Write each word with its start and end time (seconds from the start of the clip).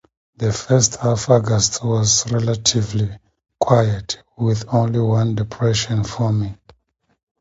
The 0.35 0.51
first 0.51 0.95
half 0.95 1.29
August 1.29 1.85
was 1.85 2.31
relatively 2.31 3.19
quiet, 3.59 4.17
with 4.35 4.65
only 4.73 4.97
one 4.97 5.35
depression 5.35 6.03
forming. 6.03 6.57